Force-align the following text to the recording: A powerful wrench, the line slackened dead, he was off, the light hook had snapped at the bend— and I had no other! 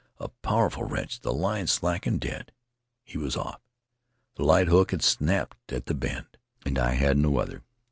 A 0.17 0.29
powerful 0.29 0.83
wrench, 0.85 1.19
the 1.19 1.31
line 1.31 1.67
slackened 1.67 2.21
dead, 2.21 2.51
he 3.03 3.19
was 3.19 3.37
off, 3.37 3.61
the 4.35 4.43
light 4.43 4.67
hook 4.67 4.89
had 4.89 5.03
snapped 5.03 5.71
at 5.71 5.85
the 5.85 5.93
bend— 5.93 6.39
and 6.65 6.79
I 6.79 6.93
had 6.95 7.19
no 7.19 7.37
other! 7.37 7.61